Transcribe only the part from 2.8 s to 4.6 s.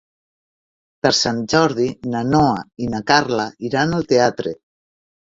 i na Carla iran al teatre.